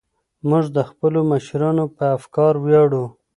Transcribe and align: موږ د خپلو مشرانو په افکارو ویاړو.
موږ 0.49 0.65
د 0.77 0.79
خپلو 0.89 1.19
مشرانو 1.31 1.85
په 1.95 2.03
افکارو 2.17 2.59
ویاړو. 2.65 3.05